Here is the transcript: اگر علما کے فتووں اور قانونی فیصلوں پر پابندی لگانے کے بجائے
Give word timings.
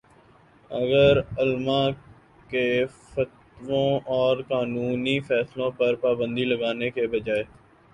اگر 0.71 1.13
علما 1.37 1.81
کے 2.49 2.65
فتووں 3.05 3.87
اور 4.15 4.41
قانونی 4.47 5.19
فیصلوں 5.27 5.71
پر 5.71 5.95
پابندی 6.01 6.45
لگانے 6.45 6.89
کے 6.91 7.07
بجائے 7.09 7.43